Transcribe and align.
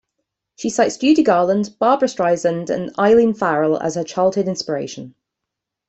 She 0.55 0.71
cites 0.71 0.97
Judy 0.97 1.21
Garland, 1.21 1.75
Barbra 1.77 2.07
Streisand, 2.07 2.71
and 2.71 2.91
Eileen 2.97 3.35
Farrell 3.35 3.77
as 3.77 3.93
her 3.93 4.03
childhood 4.03 4.47
inspiration. 4.47 5.13